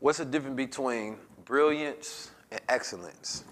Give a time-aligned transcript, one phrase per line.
[0.00, 3.44] What's the difference between brilliance and excellence?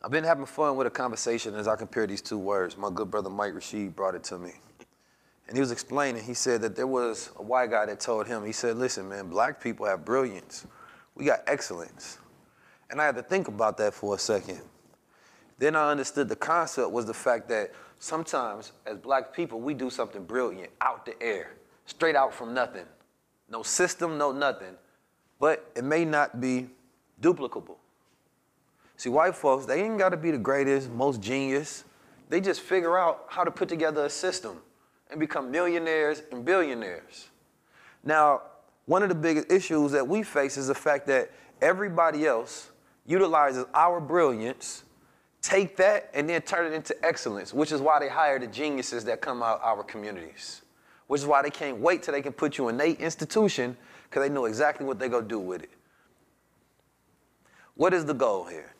[0.00, 2.76] I've been having fun with a conversation as I compare these two words.
[2.76, 4.52] My good brother Mike Rashid brought it to me.
[5.48, 8.46] And he was explaining, he said that there was a white guy that told him,
[8.46, 10.68] he said, listen, man, black people have brilliance.
[11.16, 12.18] We got excellence.
[12.88, 14.60] And I had to think about that for a second.
[15.58, 19.90] Then I understood the concept was the fact that sometimes as black people, we do
[19.90, 21.54] something brilliant out the air,
[21.86, 22.86] straight out from nothing.
[23.50, 24.76] No system, no nothing
[25.44, 26.68] but it may not be
[27.20, 27.76] duplicable.
[28.96, 31.84] See, white folks, they ain't got to be the greatest, most genius.
[32.30, 34.62] They just figure out how to put together a system
[35.10, 37.28] and become millionaires and billionaires.
[38.02, 38.40] Now,
[38.86, 41.30] one of the biggest issues that we face is the fact that
[41.60, 42.70] everybody else
[43.04, 44.84] utilizes our brilliance,
[45.42, 49.04] take that, and then turn it into excellence, which is why they hire the geniuses
[49.04, 50.62] that come out our communities,
[51.06, 53.76] which is why they can't wait till they can put you in a institution
[54.08, 55.70] because they know exactly what they're going to do with it.
[57.74, 58.74] What is the goal here?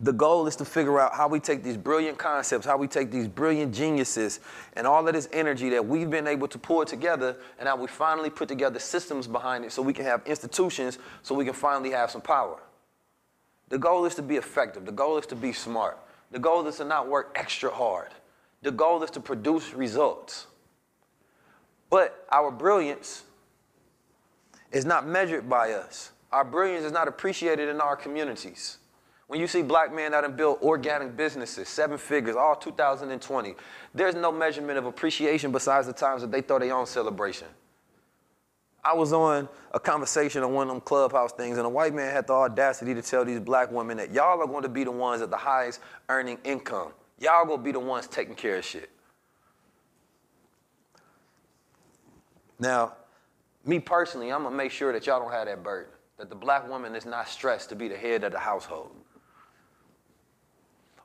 [0.00, 3.10] The goal is to figure out how we take these brilliant concepts, how we take
[3.10, 4.40] these brilliant geniuses,
[4.74, 7.86] and all of this energy that we've been able to pull together, and how we
[7.86, 11.90] finally put together systems behind it so we can have institutions, so we can finally
[11.90, 12.60] have some power.
[13.68, 14.84] The goal is to be effective.
[14.86, 15.98] The goal is to be smart.
[16.30, 18.10] The goal is to not work extra hard.
[18.62, 20.46] The goal is to produce results.
[21.92, 23.24] But our brilliance
[24.72, 26.12] is not measured by us.
[26.32, 28.78] Our brilliance is not appreciated in our communities.
[29.26, 33.54] When you see black men that have built organic businesses, seven figures, all 2020,
[33.94, 37.48] there's no measurement of appreciation besides the times that they throw their own celebration.
[38.82, 42.10] I was on a conversation on one of them clubhouse things, and a white man
[42.10, 44.90] had the audacity to tell these black women that y'all are going to be the
[44.90, 46.92] ones at the highest earning income.
[47.18, 48.88] Y'all going to be the ones taking care of shit.
[52.62, 52.92] Now,
[53.64, 55.90] me personally, I'm gonna make sure that y'all don't have that burden.
[56.16, 58.92] That the black woman is not stressed to be the head of the household.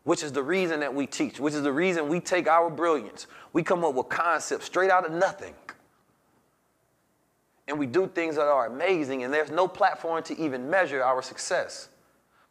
[0.03, 3.25] Which is the reason that we teach, which is the reason we take our brilliance.
[3.53, 5.55] We come up with concepts straight out of nothing.
[7.67, 11.23] And we do things that are amazing, and there's no platform to even measure our
[11.23, 11.89] success.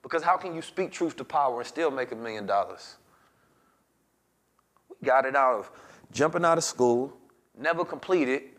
[0.02, 2.96] Because how can you speak truth to power and still make a million dollars?
[4.88, 5.70] We got it out of
[6.10, 7.16] jumping out of school,
[7.56, 8.55] never completed,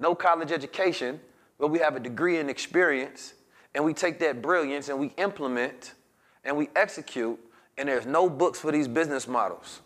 [0.00, 1.20] no college education,
[1.58, 3.34] but we have a degree and experience,
[3.74, 5.94] and we take that brilliance and we implement
[6.44, 7.38] and we execute,
[7.76, 9.80] and there's no books for these business models.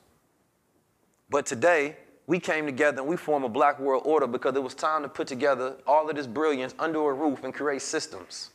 [1.28, 4.74] But today, we came together and we form a black world order because it was
[4.74, 8.50] time to put together all of this brilliance under a roof and create systems.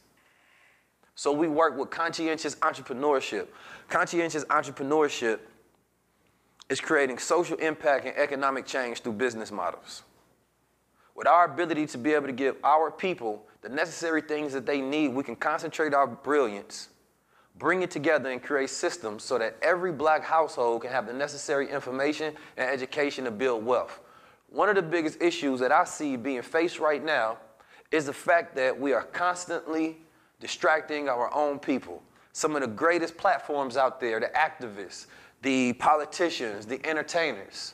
[1.16, 3.48] So we work with conscientious entrepreneurship.
[3.90, 5.40] Conscientious entrepreneurship
[6.70, 10.04] is creating social impact and economic change through business models
[11.18, 14.80] with our ability to be able to give our people the necessary things that they
[14.80, 16.90] need, we can concentrate our brilliance,
[17.58, 21.70] bring it together, and create systems so that every black household can have the necessary
[21.70, 24.00] information and education to build wealth.
[24.50, 27.40] One of the biggest issues that I see being faced right now
[27.92, 29.98] is the fact that we are constantly
[30.40, 32.04] distracting our own people.
[32.38, 35.08] some of the greatest platforms out there, the activists,
[35.42, 37.74] the politicians, the entertainers.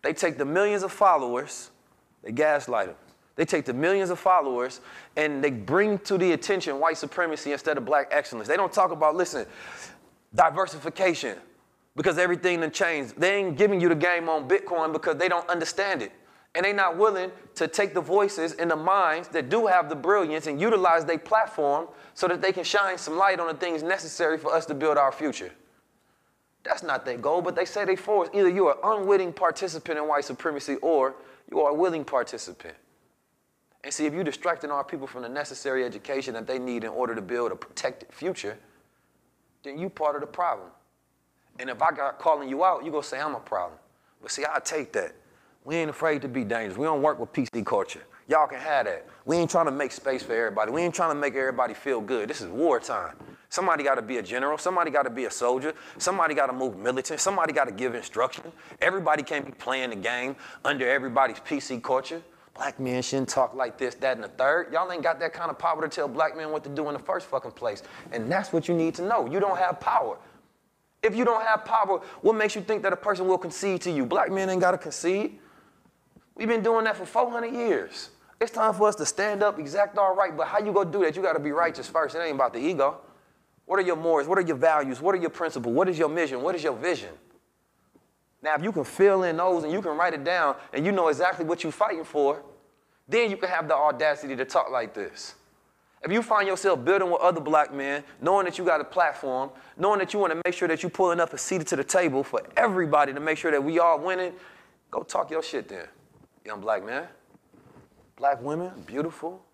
[0.00, 1.70] They take the millions of followers,
[2.22, 2.96] they gaslight them.
[3.36, 4.80] They take the millions of followers
[5.16, 8.48] and they bring to the attention white supremacy instead of black excellence.
[8.48, 9.46] They don't talk about, listen,
[10.34, 11.38] diversification,
[11.94, 13.16] because everything done changed.
[13.16, 16.12] They ain't giving you the game on Bitcoin because they don't understand it.
[16.54, 19.94] And they're not willing to take the voices and the minds that do have the
[19.94, 23.84] brilliance and utilize their platform so that they can shine some light on the things
[23.84, 25.52] necessary for us to build our future.
[26.64, 28.28] That's not their goal, but they say they force.
[28.34, 31.14] Either you're an unwitting participant in white supremacy or
[31.50, 32.74] you are a willing participant.
[33.84, 36.90] And see, if you're distracting our people from the necessary education that they need in
[36.90, 38.58] order to build a protected future,
[39.62, 40.68] then you part of the problem.
[41.58, 43.78] And if I got calling you out, you're gonna say I'm a problem.
[44.20, 45.14] But see, I take that.
[45.64, 46.78] We ain't afraid to be dangerous.
[46.78, 48.02] We don't work with PC culture.
[48.28, 49.06] Y'all can have that.
[49.24, 50.70] We ain't trying to make space for everybody.
[50.70, 52.28] We ain't trying to make everybody feel good.
[52.28, 53.14] This is wartime.
[53.50, 54.58] Somebody got to be a general.
[54.58, 55.72] Somebody got to be a soldier.
[55.96, 57.20] Somebody got to move militant.
[57.20, 58.44] Somebody got to give instruction.
[58.80, 62.22] Everybody can't be playing the game under everybody's PC culture.
[62.54, 64.72] Black men shouldn't talk like this, that, and the third.
[64.72, 66.92] Y'all ain't got that kind of power to tell black men what to do in
[66.92, 67.82] the first fucking place.
[68.12, 69.30] And that's what you need to know.
[69.30, 70.18] You don't have power.
[71.02, 73.90] If you don't have power, what makes you think that a person will concede to
[73.90, 74.04] you?
[74.04, 75.38] Black men ain't got to concede.
[76.34, 78.10] We've been doing that for 400 years.
[78.40, 81.00] It's time for us to stand up, exact our right, but how you gonna do
[81.00, 81.16] that?
[81.16, 82.14] You gotta be righteous first.
[82.14, 82.98] It ain't about the ego.
[83.68, 84.26] What are your morals?
[84.26, 84.98] What are your values?
[84.98, 85.74] What are your principles?
[85.74, 86.40] What is your mission?
[86.40, 87.10] What is your vision?
[88.42, 90.90] Now, if you can fill in those and you can write it down and you
[90.90, 92.42] know exactly what you're fighting for,
[93.06, 95.34] then you can have the audacity to talk like this.
[96.02, 99.50] If you find yourself building with other black men, knowing that you got a platform,
[99.76, 101.84] knowing that you want to make sure that you're pulling up a seat to the
[101.84, 104.32] table for everybody to make sure that we all winning,
[104.90, 105.86] go talk your shit then,
[106.42, 107.06] young black man
[108.16, 109.44] black women, beautiful,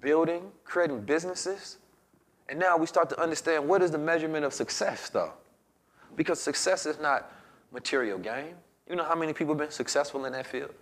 [0.00, 1.78] building, creating businesses.
[2.52, 5.32] And now we start to understand what is the measurement of success, though.
[6.16, 7.32] Because success is not
[7.72, 8.56] material gain.
[8.86, 10.74] You know how many people have been successful in that field?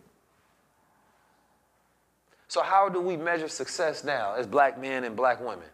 [2.48, 5.68] So, how do we measure success now as black men and black women?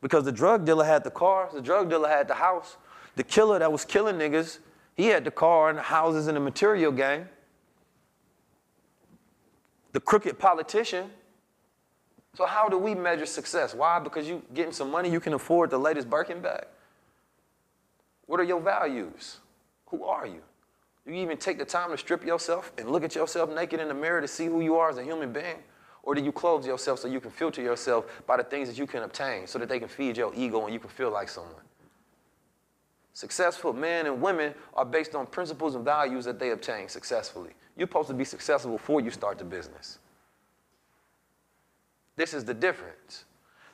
[0.00, 2.76] Because the drug dealer had the car, the drug dealer had the house,
[3.14, 4.58] the killer that was killing niggas,
[4.96, 7.28] he had the car and the houses and the material game
[9.92, 11.10] the crooked politician.
[12.34, 13.74] So how do we measure success?
[13.74, 13.98] Why?
[13.98, 16.64] Because you getting some money, you can afford the latest Birkin bag.
[18.26, 19.38] What are your values?
[19.86, 20.40] Who are you?
[21.06, 23.88] Do you even take the time to strip yourself and look at yourself naked in
[23.88, 25.56] the mirror to see who you are as a human being?
[26.04, 28.86] Or do you clothe yourself so you can filter yourself by the things that you
[28.86, 31.62] can obtain so that they can feed your ego and you can feel like someone?
[33.12, 37.50] Successful men and women are based on principles and values that they obtain successfully.
[37.76, 39.98] You're supposed to be successful before you start the business.
[42.16, 43.24] This is the difference.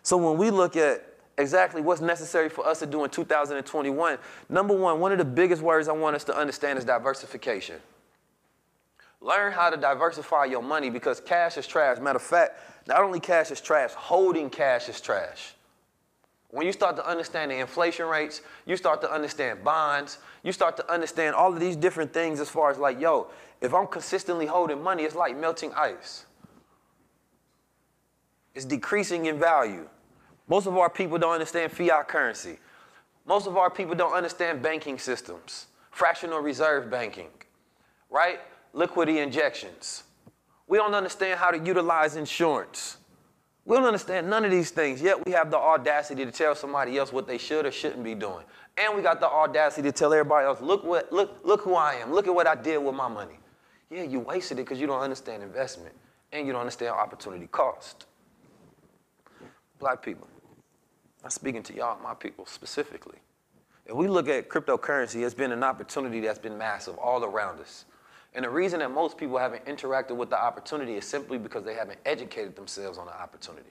[0.02, 1.05] So when we look at
[1.37, 4.19] exactly what's necessary for us to do in 2021,
[4.49, 7.76] number one, one of the biggest words I want us to understand is diversification.
[9.20, 11.99] Learn how to diversify your money because cash is trash.
[11.99, 15.55] Matter of fact, not only cash is trash, holding cash is trash.
[16.50, 20.76] When you start to understand the inflation rates, you start to understand bonds, you start
[20.79, 23.26] to understand all of these different things as far as like, yo,
[23.61, 26.25] if I'm consistently holding money, it's like melting ice.
[28.59, 29.89] It's decreasing in value.
[30.49, 32.59] Most of our people don't understand fiat currency.
[33.25, 37.29] Most of our people don't understand banking systems, fractional reserve banking,
[38.11, 38.41] right?
[38.73, 40.03] Liquidity injections.
[40.67, 42.97] We don't understand how to utilize insurance.
[43.65, 46.99] We don't understand none of these things, yet we have the audacity to tell somebody
[46.99, 48.45] else what they should or shouldn't be doing.
[48.77, 51.95] And we got the audacity to tell everybody else, look what look look who I
[51.95, 52.12] am.
[52.12, 53.38] Look at what I did with my money.
[53.88, 55.95] Yeah, you wasted it because you don't understand investment
[56.33, 58.07] and you don't understand opportunity cost.
[59.78, 60.26] Black people,
[61.23, 63.18] I'm speaking to y'all, my people specifically.
[63.87, 67.87] If we look at cryptocurrency, it's been an opportunity that's been massive all around us.
[68.35, 71.75] And the reason that most people haven't interacted with the opportunity is simply because they
[71.75, 73.70] haven't educated themselves on the opportunity.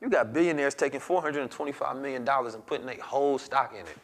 [0.00, 3.98] You got billionaires taking $425 million and putting their whole stock in it.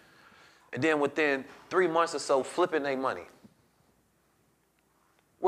[0.72, 3.22] And then within three months or so, flipping their money.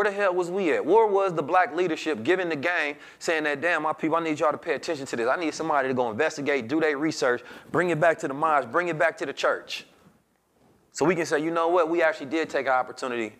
[0.00, 0.86] Where the hell was we at?
[0.86, 4.40] Where was the black leadership giving the game, saying that, damn, my people, I need
[4.40, 5.28] y'all to pay attention to this.
[5.28, 8.70] I need somebody to go investigate, do their research, bring it back to the mosque,
[8.70, 9.84] bring it back to the church.
[10.92, 13.34] So we can say, you know what, we actually did take our opportunity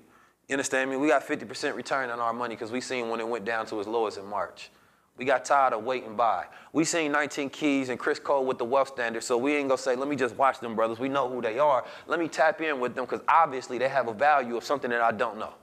[0.50, 0.97] you understand me?
[0.97, 3.79] We got 50% return on our money because we seen when it went down to
[3.79, 4.71] its lowest in March.
[5.17, 6.47] We got tired of waiting by.
[6.73, 9.79] We seen 19 Keys and Chris Cole with the wealth standard, so we ain't gonna
[9.79, 10.99] say, let me just watch them brothers.
[10.99, 11.85] We know who they are.
[12.09, 15.02] Let me tap in with them because obviously they have a value of something that
[15.02, 15.55] I don't know.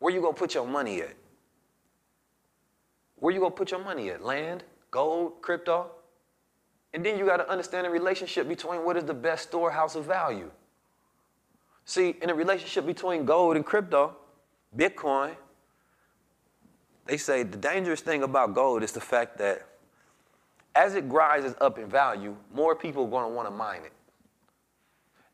[0.00, 1.14] Where you gonna put your money at?
[3.16, 4.24] Where you gonna put your money at?
[4.24, 5.92] Land, gold, crypto?
[6.92, 10.06] And then you got to understand the relationship between what is the best storehouse of
[10.06, 10.50] value.
[11.84, 14.16] See, in a relationship between gold and crypto,
[14.76, 15.36] Bitcoin,
[17.06, 19.66] they say the dangerous thing about gold is the fact that
[20.74, 23.92] as it rises up in value, more people are going to want to mine it.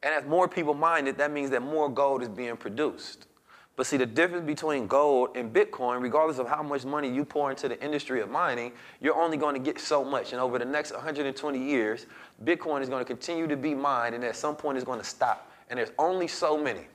[0.02, 3.26] And as more people mine it, that means that more gold is being produced.
[3.76, 7.50] But see, the difference between gold and Bitcoin, regardless of how much money you pour
[7.50, 10.32] into the industry of mining, you're only going to get so much.
[10.32, 12.06] And over the next 120 years,
[12.42, 15.04] Bitcoin is going to continue to be mined, and at some point, it's going to
[15.04, 15.52] stop.
[15.68, 16.86] And there's only so many.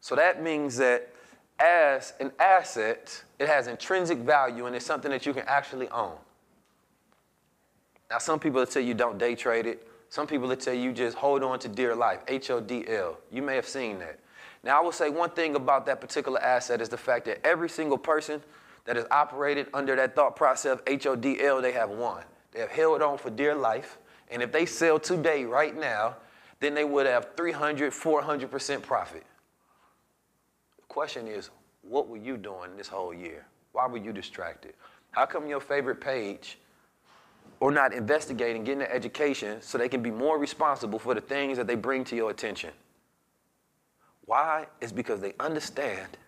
[0.00, 1.12] So that means that
[1.58, 6.16] as an asset, it has intrinsic value and it's something that you can actually own.
[8.10, 9.88] Now, some people will tell you don't day trade it.
[10.12, 13.16] Some people that tell you just hold on to dear life, H O D L.
[13.30, 14.18] You may have seen that.
[14.62, 17.70] Now, I will say one thing about that particular asset is the fact that every
[17.70, 18.42] single person
[18.84, 22.24] that has operated under that thought process of H O D L, they have won.
[22.50, 23.96] They have held on for dear life.
[24.30, 26.16] And if they sell today, right now,
[26.60, 29.24] then they would have 300, 400% profit.
[30.76, 31.48] The question is,
[31.80, 33.46] what were you doing this whole year?
[33.72, 34.74] Why were you distracted?
[35.12, 36.58] How come your favorite page
[37.62, 41.56] or not investigating, getting an education so they can be more responsible for the things
[41.56, 42.70] that they bring to your attention.
[44.24, 44.66] Why?
[44.80, 46.18] It's because they understand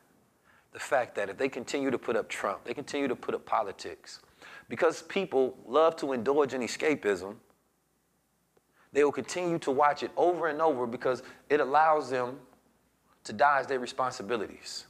[0.70, 3.44] the fact that if they continue to put up Trump, they continue to put up
[3.44, 4.20] politics,
[4.68, 7.34] because people love to indulge in escapism,
[8.92, 12.38] they will continue to watch it over and over because it allows them
[13.24, 14.84] to dodge their responsibilities.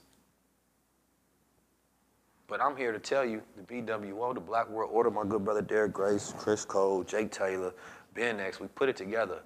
[2.47, 5.63] But I'm here to tell you, the BWO, the Black World Order, my good brother
[5.63, 7.73] Derek Grace, Chris Cole, Jake Taylor,
[8.15, 9.41] Ben X, we put it together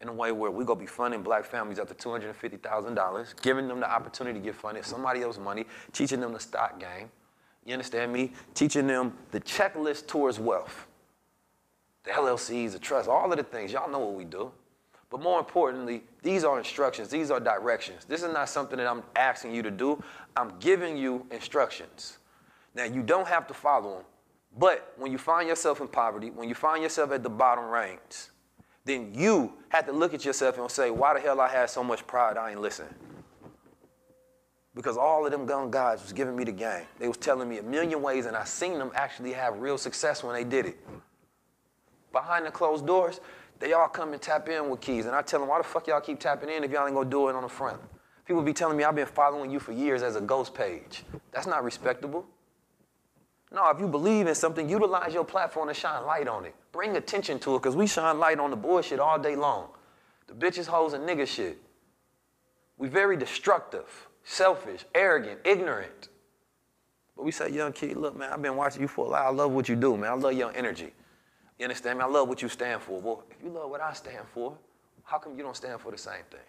[0.00, 3.68] in a way where we're going to be funding black families up to $250,000, giving
[3.68, 7.08] them the opportunity to get funded, somebody else's money, teaching them the stock game.
[7.64, 8.32] You understand me?
[8.54, 10.86] Teaching them the checklist towards wealth.
[12.04, 13.72] The LLCs, the trust, all of the things.
[13.72, 14.52] Y'all know what we do.
[15.10, 18.04] But more importantly, these are instructions, these are directions.
[18.04, 20.02] This is not something that I'm asking you to do.
[20.36, 22.18] I'm giving you instructions.
[22.74, 24.04] Now, you don't have to follow them,
[24.58, 28.30] but when you find yourself in poverty, when you find yourself at the bottom ranks,
[28.84, 31.82] then you have to look at yourself and say, why the hell I had so
[31.82, 32.86] much pride I ain't listen?
[34.74, 36.84] Because all of them gun guys was giving me the game.
[36.98, 40.22] They was telling me a million ways, and I seen them actually have real success
[40.22, 40.78] when they did it.
[42.12, 43.20] Behind the closed doors,
[43.58, 45.06] they all come and tap in with keys.
[45.06, 47.08] And I tell them, why the fuck y'all keep tapping in if y'all ain't gonna
[47.08, 47.80] do it on the front?
[48.26, 51.04] People be telling me I've been following you for years as a ghost page.
[51.32, 52.26] That's not respectable.
[53.52, 56.54] No, if you believe in something, utilize your platform to shine light on it.
[56.72, 59.68] Bring attention to it, because we shine light on the bullshit all day long.
[60.26, 61.58] The bitches, hoes, and nigga shit.
[62.76, 66.08] We very destructive, selfish, arrogant, ignorant.
[67.16, 69.26] But we say, young kid, look, man, I've been watching you for a while.
[69.26, 70.10] I love what you do, man.
[70.10, 70.92] I love your energy.
[71.58, 72.04] You understand me?
[72.04, 73.00] I love what you stand for.
[73.00, 74.56] Well, if you love what I stand for,
[75.04, 76.40] how come you don't stand for the same thing?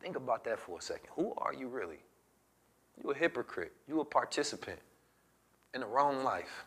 [0.00, 1.08] Think about that for a second.
[1.16, 1.98] Who are you really?
[3.02, 3.72] You a hypocrite.
[3.88, 4.78] You a participant
[5.74, 6.64] in the wrong life.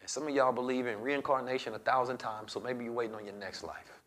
[0.00, 3.24] And some of y'all believe in reincarnation a thousand times, so maybe you're waiting on
[3.24, 4.00] your next life.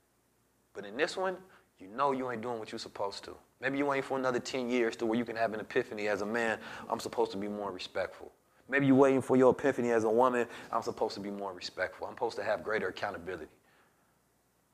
[0.74, 1.38] But in this one,
[1.80, 3.36] you know you ain't doing what you're supposed to.
[3.62, 6.22] Maybe you ain't for another 10 years to where you can have an epiphany as
[6.22, 6.60] a man,
[6.90, 8.32] I'm supposed to be more respectful.
[8.68, 10.48] Maybe you're waiting for your epiphany as a woman.
[10.72, 12.08] I'm supposed to be more respectful.
[12.08, 13.48] I'm supposed to have greater accountability.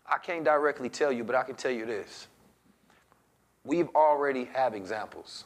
[0.06, 2.28] I can't directly tell you, but I can tell you this.
[3.64, 5.46] We've already have examples.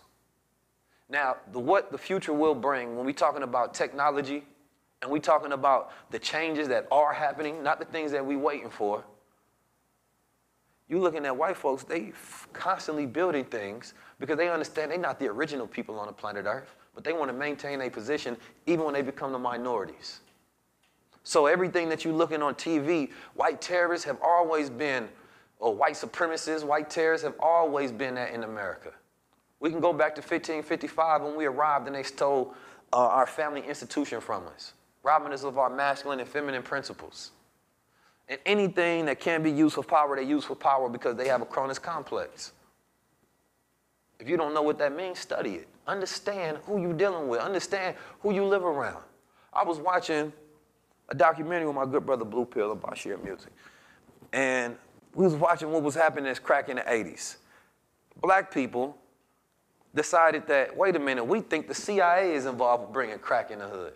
[1.10, 4.44] Now, the, what the future will bring when we're talking about technology
[5.02, 8.70] and we're talking about the changes that are happening, not the things that we're waiting
[8.70, 9.04] for.
[10.88, 12.14] You looking at white folks, they
[12.54, 16.76] constantly building things because they understand they're not the original people on the planet Earth
[16.96, 20.22] but they want to maintain a position even when they become the minorities.
[21.24, 25.10] So everything that you're looking on TV, white terrorists have always been,
[25.60, 28.92] or white supremacists, white terrorists have always been that in America.
[29.60, 32.54] We can go back to 1555 when we arrived and they stole
[32.94, 34.74] uh, our family institution from us,
[35.04, 37.32] robbing us of our masculine and feminine principles.
[38.28, 41.42] And anything that can be used for power, they use for power because they have
[41.42, 42.54] a Cronus complex.
[44.20, 45.68] If you don't know what that means, study it.
[45.88, 47.42] Understand who you're dealing with.
[47.42, 49.04] Understand who you live around.
[49.54, 50.32] I was watching
[51.10, 53.52] a documentary with my good brother Blue Pill about sheer music.
[54.34, 54.76] And
[55.14, 57.38] we was watching what was happening as crack in the 80s.
[58.22, 58.98] Black people
[59.94, 63.60] decided that, wait a minute, we think the CIA is involved with bringing crack in
[63.60, 63.94] the hood.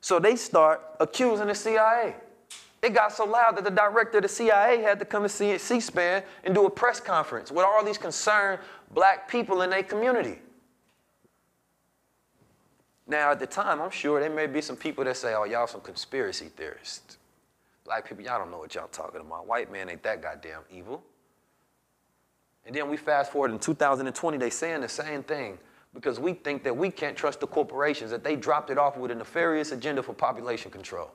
[0.00, 2.16] So they start accusing the CIA.
[2.82, 6.24] It got so loud that the director of the CIA had to come to C-SPAN
[6.42, 8.60] and do a press conference with all these concerned
[8.92, 10.40] black people in their community.
[13.06, 15.68] Now, at the time, I'm sure there may be some people that say, oh, y'all
[15.68, 17.18] some conspiracy theorists.
[17.84, 19.46] Black people, y'all don't know what y'all talking about.
[19.46, 21.02] White man ain't that goddamn evil.
[22.66, 25.58] And then we fast forward in 2020, they saying the same thing
[25.94, 29.10] because we think that we can't trust the corporations, that they dropped it off with
[29.10, 31.10] a nefarious agenda for population control.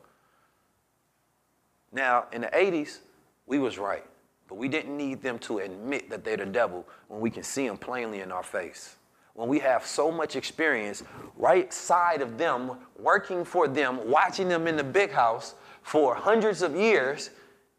[1.98, 3.00] Now, in the 80s,
[3.48, 4.06] we was right,
[4.48, 7.68] but we didn't need them to admit that they're the devil when we can see
[7.68, 8.96] them plainly in our face
[9.38, 11.04] when we have so much experience
[11.38, 16.64] right side of them, working for them, watching them in the big house for hundreds
[16.64, 17.30] of years,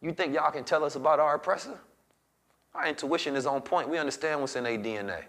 [0.00, 1.76] you think y'all can tell us about our oppressor?
[2.74, 3.88] Our intuition is on point.
[3.88, 5.24] We understand what's in their DNA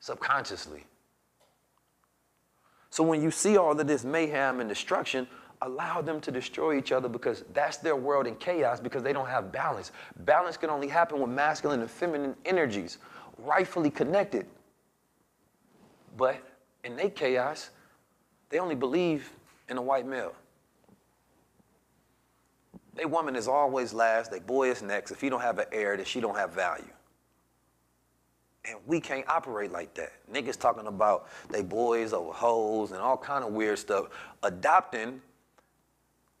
[0.00, 0.84] subconsciously.
[2.90, 5.28] So when you see all of this mayhem and destruction,
[5.62, 9.28] allow them to destroy each other because that's their world in chaos because they don't
[9.28, 9.92] have balance.
[10.20, 12.98] Balance can only happen with masculine and feminine energies
[13.38, 14.46] rightfully connected.
[16.16, 16.42] But
[16.84, 17.70] in their chaos,
[18.50, 19.30] they only believe
[19.68, 20.34] in a white male.
[22.94, 25.12] They woman is always last, they boy is next.
[25.12, 26.84] If he don't have an heir, then she don't have value.
[28.64, 30.12] And we can't operate like that.
[30.32, 34.08] Niggas talking about they boys over hoes and all kind of weird stuff.
[34.42, 35.22] Adopting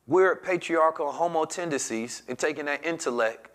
[0.08, 3.50] weird patriarchal homo tendencies and taking that intellect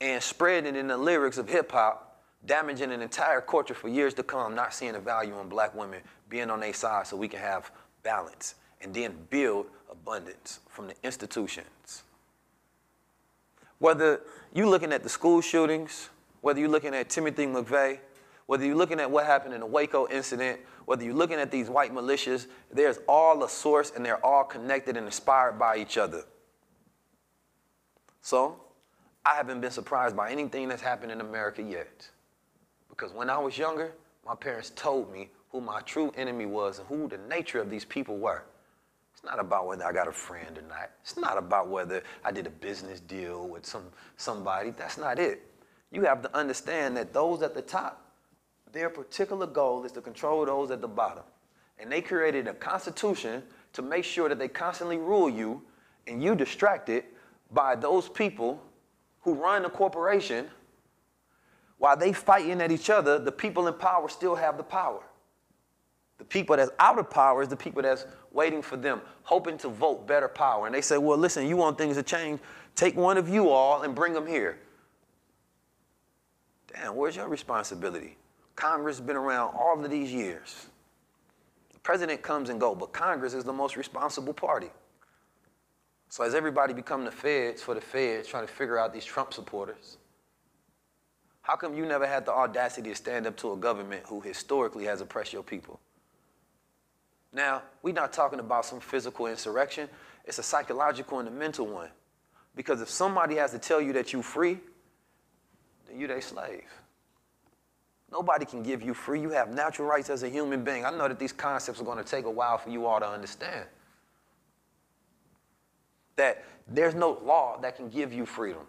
[0.00, 4.14] and spreading it in the lyrics of hip hop damaging an entire culture for years
[4.14, 6.00] to come, not seeing the value in black women
[6.30, 7.70] being on their side so we can have
[8.04, 12.04] balance and then build abundance from the institutions.
[13.80, 14.20] Whether
[14.54, 17.98] you're looking at the school shootings, whether you're looking at Timothy McVeigh,
[18.48, 21.68] whether you're looking at what happened in the Waco incident, whether you're looking at these
[21.68, 26.24] white militias, there's all a source and they're all connected and inspired by each other.
[28.22, 28.58] So,
[29.26, 32.08] I haven't been surprised by anything that's happened in America yet.
[32.88, 33.92] Because when I was younger,
[34.26, 37.84] my parents told me who my true enemy was and who the nature of these
[37.84, 38.44] people were.
[39.12, 40.88] It's not about whether I got a friend or not.
[41.02, 43.84] It's not about whether I did a business deal with some
[44.16, 44.70] somebody.
[44.70, 45.42] That's not it.
[45.92, 48.07] You have to understand that those at the top,
[48.72, 51.24] their particular goal is to control those at the bottom.
[51.78, 55.62] And they created a constitution to make sure that they constantly rule you
[56.06, 57.04] and you distracted
[57.52, 58.62] by those people
[59.20, 60.46] who run the corporation
[61.78, 65.02] while they fighting at each other, the people in power still have the power.
[66.18, 69.68] The people that's out of power is the people that's waiting for them, hoping to
[69.68, 70.66] vote better power.
[70.66, 72.40] And they say, well, listen, you want things to change?
[72.74, 74.58] Take one of you all and bring them here.
[76.74, 78.16] Damn, where's your responsibility?
[78.58, 80.66] Congress has been around all of these years.
[81.72, 84.70] The president comes and goes, but Congress is the most responsible party.
[86.08, 89.32] So as everybody become the feds for the feds, trying to figure out these Trump
[89.32, 89.98] supporters,
[91.42, 94.86] how come you never had the audacity to stand up to a government who historically
[94.86, 95.78] has oppressed your people?
[97.32, 99.88] Now, we're not talking about some physical insurrection.
[100.24, 101.90] It's a psychological and a mental one.
[102.56, 104.58] Because if somebody has to tell you that you're free,
[105.86, 106.64] then you're their slave.
[108.10, 109.20] Nobody can give you free.
[109.20, 110.84] You have natural rights as a human being.
[110.84, 113.08] I know that these concepts are going to take a while for you all to
[113.08, 113.66] understand.
[116.16, 118.62] That there's no law that can give you freedom.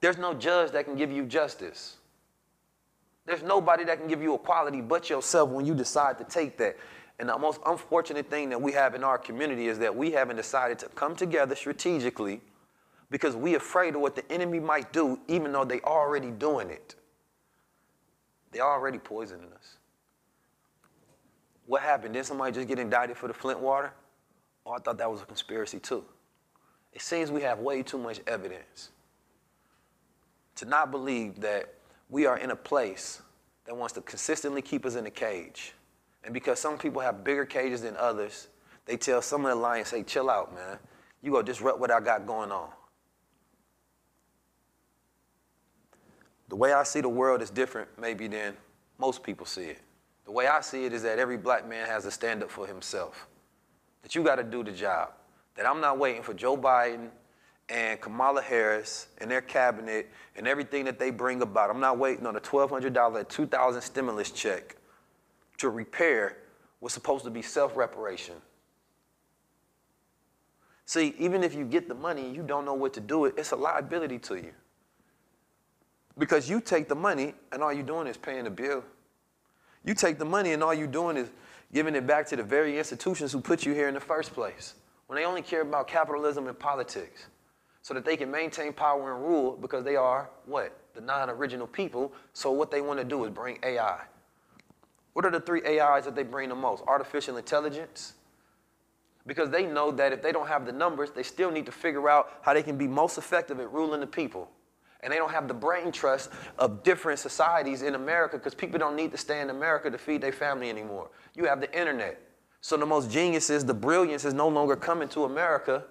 [0.00, 1.96] There's no judge that can give you justice.
[3.26, 6.76] There's nobody that can give you equality but yourself when you decide to take that.
[7.18, 10.36] And the most unfortunate thing that we have in our community is that we haven't
[10.36, 12.40] decided to come together strategically
[13.10, 16.70] because we are afraid of what the enemy might do, even though they're already doing
[16.70, 16.94] it.
[18.52, 19.76] They already poisoning us.
[21.66, 22.14] What happened?
[22.14, 23.92] Did somebody just get indicted for the Flint water?
[24.66, 26.04] Oh, I thought that was a conspiracy too.
[26.92, 28.90] It seems we have way too much evidence
[30.56, 31.74] to not believe that
[32.08, 33.22] we are in a place
[33.66, 35.74] that wants to consistently keep us in a cage.
[36.24, 38.48] And because some people have bigger cages than others,
[38.84, 40.78] they tell some of the lions, hey, chill out, man.
[41.22, 42.70] You go disrupt what I got going on.
[46.50, 48.56] The way I see the world is different maybe than
[48.98, 49.78] most people see it.
[50.24, 52.66] The way I see it is that every black man has to stand up for
[52.66, 53.28] himself.
[54.02, 55.12] That you got to do the job.
[55.54, 57.10] That I'm not waiting for Joe Biden
[57.68, 61.70] and Kamala Harris and their cabinet and everything that they bring about.
[61.70, 64.74] I'm not waiting on a $1,200, 2000 stimulus check
[65.58, 66.38] to repair
[66.80, 68.34] what's supposed to be self reparation.
[70.84, 73.34] See, even if you get the money and you don't know what to do it,
[73.36, 74.52] it's a liability to you.
[76.18, 78.84] Because you take the money and all you're doing is paying the bill.
[79.84, 81.30] You take the money and all you're doing is
[81.72, 84.74] giving it back to the very institutions who put you here in the first place
[85.06, 87.26] when they only care about capitalism and politics
[87.82, 90.76] so that they can maintain power and rule because they are what?
[90.94, 92.12] The non original people.
[92.32, 94.00] So what they want to do is bring AI.
[95.12, 96.84] What are the three AIs that they bring the most?
[96.86, 98.14] Artificial intelligence.
[99.26, 102.08] Because they know that if they don't have the numbers, they still need to figure
[102.08, 104.50] out how they can be most effective at ruling the people.
[105.02, 108.96] And they don't have the brain trust of different societies in America because people don't
[108.96, 111.10] need to stay in America to feed their family anymore.
[111.34, 112.20] You have the internet.
[112.60, 115.84] So the most geniuses, the brilliance is no longer coming to America.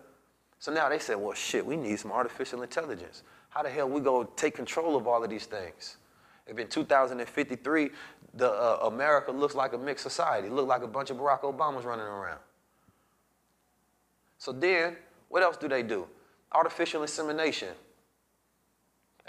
[0.59, 3.23] So now they say, well, shit, we need some artificial intelligence.
[3.49, 5.97] How the hell we go take control of all of these things?
[6.45, 7.89] If in 2053,
[8.35, 11.83] the uh, America looks like a mixed society, look like a bunch of Barack Obamas
[11.83, 12.39] running around.
[14.37, 14.95] So then,
[15.29, 16.07] what else do they do?
[16.51, 17.69] Artificial insemination.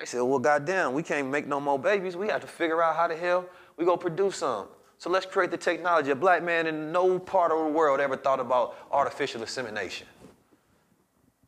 [0.01, 2.17] They said, well, goddamn, we can't make no more babies.
[2.17, 3.45] We have to figure out how the hell
[3.77, 4.69] we go produce some.
[4.97, 6.11] So let's create the technology.
[6.11, 10.07] A black man in no part of the world ever thought about artificial insemination.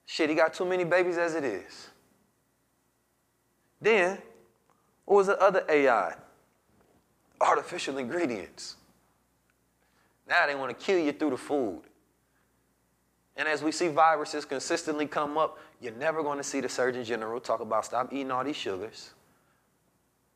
[0.04, 1.88] Shit, he got too many babies as it is.
[3.80, 4.18] Then,
[5.06, 6.14] what was the other AI?
[7.40, 8.76] Artificial ingredients.
[10.28, 11.82] Now they want to kill you through the food.
[13.34, 17.04] And as we see viruses consistently come up, you're never going to see the Surgeon
[17.04, 19.10] General talk about stop eating all these sugars.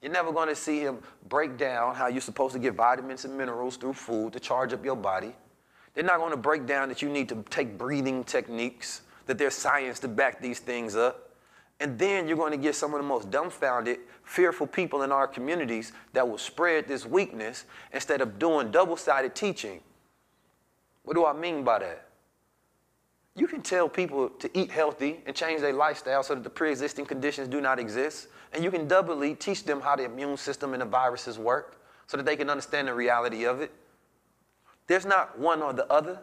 [0.03, 3.39] You're never going to see him break down how you're supposed to get vitamins and
[3.39, 5.35] minerals through food to charge up your body.
[5.95, 9.55] They're not going to break down that you need to take breathing techniques, that there's
[9.55, 11.31] science to back these things up.
[11.79, 15.27] And then you're going to get some of the most dumbfounded, fearful people in our
[15.27, 19.81] communities that will spread this weakness instead of doing double sided teaching.
[21.05, 22.06] What do I mean by that?
[23.37, 26.71] You can tell people to eat healthy and change their lifestyle so that the pre
[26.71, 28.29] existing conditions do not exist.
[28.55, 32.17] And you can doubly teach them how the immune system and the viruses work so
[32.17, 33.71] that they can understand the reality of it.
[34.87, 36.19] There's not one or the other.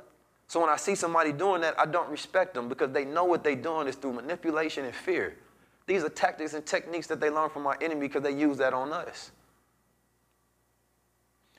[0.48, 3.44] So when I see somebody doing that, I don't respect them because they know what
[3.44, 5.38] they're doing is through manipulation and fear.
[5.86, 8.74] These are tactics and techniques that they learn from our enemy because they use that
[8.74, 9.32] on us.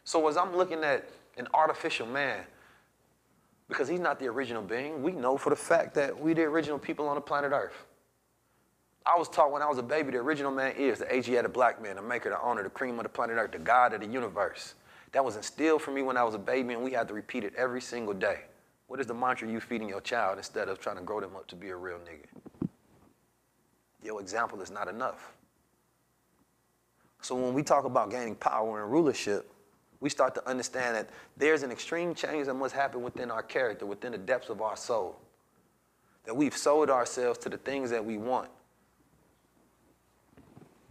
[0.05, 2.45] So as I'm looking at an artificial man,
[3.69, 6.79] because he's not the original being, we know for the fact that we the original
[6.79, 7.87] people on the planet Earth.
[9.07, 11.83] I was taught when I was a baby the original man is the Asiatic black
[11.83, 14.07] man, the maker, the owner, the cream of the planet Earth, the God of the
[14.07, 14.75] universe.
[15.13, 17.45] That was instilled for me when I was a baby, and we had to repeat
[17.45, 18.41] it every single day.
[18.87, 21.47] What is the mantra you feeding your child instead of trying to grow them up
[21.49, 22.69] to be a real nigga?
[24.03, 25.33] Your example is not enough.
[27.23, 29.51] So when we talk about gaining power and rulership,
[30.01, 33.87] we start to understand that there's an extreme change that must happen within our character,
[33.87, 35.17] within the depths of our soul.
[36.25, 38.49] That we've sold ourselves to the things that we want.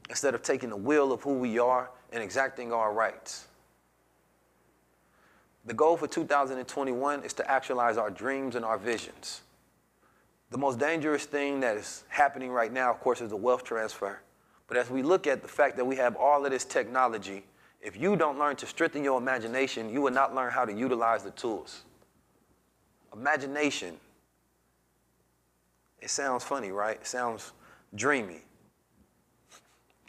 [0.10, 3.48] Instead of taking the will of who we are and exacting our rights.
[5.66, 9.42] The goal for 2021 is to actualize our dreams and our visions.
[10.52, 14.20] The most dangerous thing that is happening right now, of course, is the wealth transfer.
[14.68, 17.44] But as we look at the fact that we have all of this technology,
[17.84, 21.24] if you don't learn to strengthen your imagination, you will not learn how to utilize
[21.24, 21.84] the tools.
[23.14, 23.98] Imagination.
[26.00, 26.96] It sounds funny, right?
[26.96, 27.52] It sounds
[27.94, 28.42] dreamy.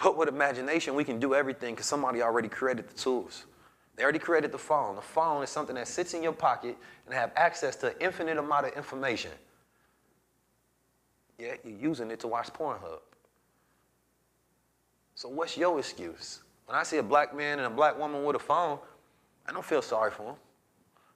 [0.03, 3.45] But with imagination, we can do everything because somebody already created the tools.
[3.97, 4.95] They already created the phone.
[4.95, 8.39] The phone is something that sits in your pocket and have access to an infinite
[8.39, 9.31] amount of information.
[11.39, 13.01] Yet you're using it to watch Pornhub.
[15.17, 16.44] So what's your excuse?
[16.67, 18.79] When I see a black man and a black woman with a phone,
[19.47, 20.37] I don't feel sorry for them.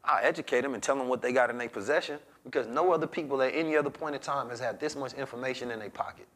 [0.04, 3.06] I educate them and tell them what they got in their possession because no other
[3.06, 6.26] people at any other point in time has had this much information in their pocket.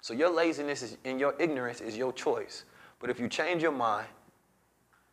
[0.00, 2.64] So your laziness is, and your ignorance is your choice.
[3.00, 4.06] But if you change your mind,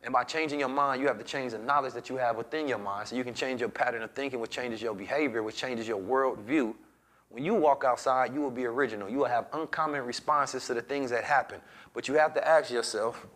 [0.02, 2.68] and by changing your mind, you have to change the knowledge that you have within
[2.68, 3.08] your mind.
[3.08, 5.98] So you can change your pattern of thinking, which changes your behavior, which changes your
[5.98, 6.74] worldview.
[7.28, 9.08] When you walk outside, you will be original.
[9.08, 11.60] You will have uncommon responses to the things that happen.
[11.92, 13.26] But you have to ask yourself,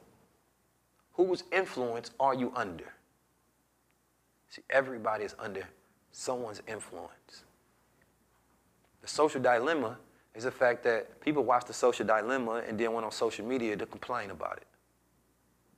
[1.15, 2.93] whose influence are you under?
[4.51, 5.65] See, everybody is under
[6.13, 7.45] someone's influence.
[9.03, 9.99] The social dilemma
[10.35, 13.77] is the fact that people watch the social dilemma and then went on social media
[13.77, 14.67] to complain about it,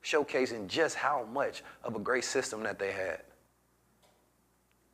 [0.05, 3.23] showcasing just how much of a great system that they had.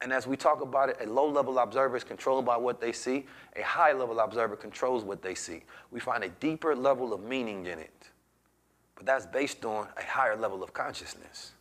[0.02, 2.92] And as we talk about it, a low level observer is controlled by what they
[2.92, 5.62] see, a high level observer controls what they see.
[5.90, 8.10] We find a deeper level of meaning in it.
[8.94, 11.52] But that's based on a higher level of consciousness.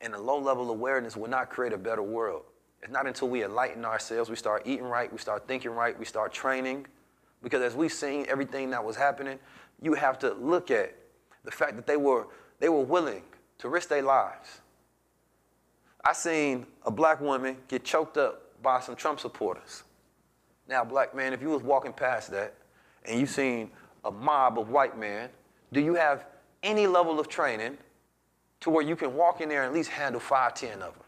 [0.00, 2.42] And a low level awareness will not create a better world.
[2.82, 6.04] It's not until we enlighten ourselves, we start eating right, we start thinking right, we
[6.04, 6.86] start training.
[7.42, 9.38] Because as we've seen everything that was happening,
[9.80, 10.94] you have to look at
[11.44, 12.26] the fact that they were,
[12.60, 13.22] they were willing
[13.58, 14.60] to risk their lives
[16.04, 19.84] I seen a black woman get choked up by some Trump supporters.
[20.68, 22.54] Now, black man, if you was walking past that
[23.04, 23.70] and you seen
[24.04, 25.30] a mob of white men,
[25.72, 26.26] do you have
[26.62, 27.78] any level of training
[28.60, 31.04] to where you can walk in there and at least handle five, ten of them?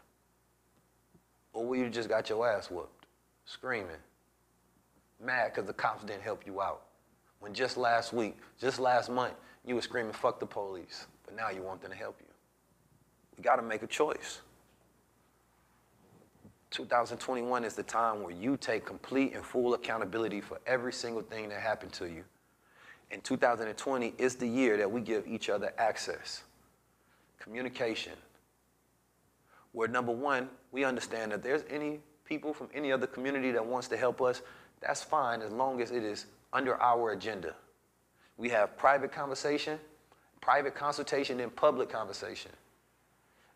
[1.53, 3.05] Or will you just got your ass whooped,
[3.45, 3.97] screaming,
[5.23, 6.83] mad because the cops didn't help you out?
[7.39, 9.33] When just last week, just last month,
[9.65, 12.33] you were screaming, fuck the police, but now you want them to help you.
[13.37, 14.41] We got to make a choice.
[16.71, 21.49] 2021 is the time where you take complete and full accountability for every single thing
[21.49, 22.23] that happened to you.
[23.09, 26.43] And 2020 is the year that we give each other access,
[27.39, 28.13] communication.
[29.71, 33.87] Where number one, we understand that there's any people from any other community that wants
[33.87, 34.41] to help us,
[34.81, 37.55] that's fine as long as it is under our agenda.
[38.35, 39.79] We have private conversation,
[40.41, 42.51] private consultation, and public conversation.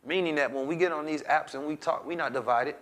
[0.05, 2.75] Meaning that when we get on these apps and we talk, we're not divided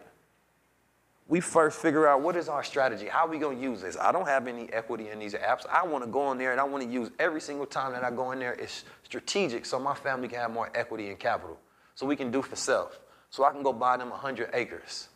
[1.30, 3.06] we first figure out what is our strategy?
[3.06, 3.96] How are we going to use this?
[3.96, 5.66] I don't have any equity in these apps.
[5.68, 8.04] I want to go in there and I want to use every single time that
[8.04, 11.60] I go in there is strategic so my family can have more equity and capital.
[11.94, 13.00] So we can do for self.
[13.30, 15.10] So I can go buy them 100 acres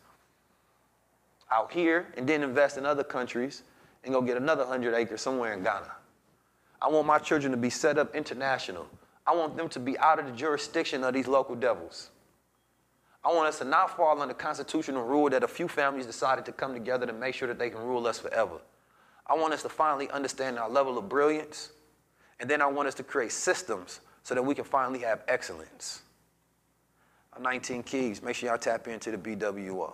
[1.50, 3.64] out here and then invest in other countries
[4.04, 5.90] and go get another 100 acres somewhere in Ghana.
[6.80, 8.86] I want my children to be set up international.
[9.26, 12.10] I want them to be out of the jurisdiction of these local devils.
[13.24, 16.52] I want us to not fall under constitutional rule that a few families decided to
[16.52, 18.58] come together to make sure that they can rule us forever.
[19.26, 21.70] I want us to finally understand our level of brilliance,
[22.38, 26.02] and then I want us to create systems so that we can finally have excellence.
[27.32, 28.22] I'm 19 Keys.
[28.22, 29.92] Make sure y'all tap into the BWR.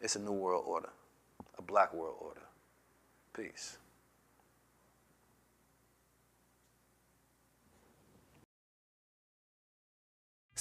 [0.00, 0.88] It's a new world order,
[1.58, 2.40] a black world order.
[3.34, 3.76] Peace.